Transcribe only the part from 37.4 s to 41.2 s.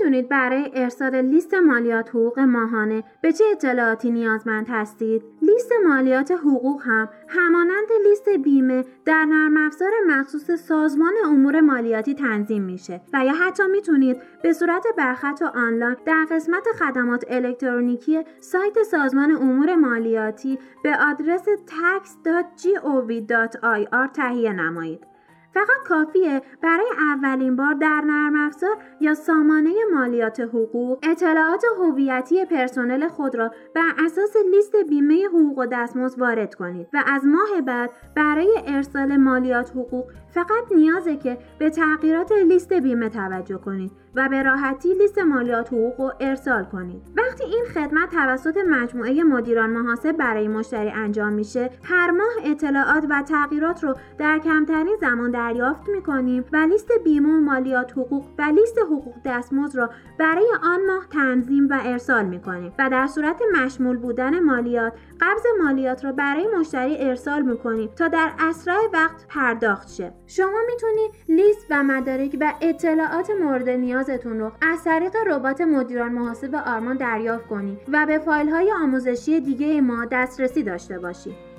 بعد برای ارسال مالیات حقوق فقط نیازه